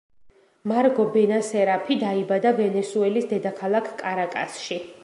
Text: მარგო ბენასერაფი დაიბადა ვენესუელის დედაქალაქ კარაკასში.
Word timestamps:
მარგო 0.71 1.05
ბენასერაფი 1.17 1.99
დაიბადა 2.05 2.55
ვენესუელის 2.63 3.33
დედაქალაქ 3.37 3.95
კარაკასში. 4.03 4.83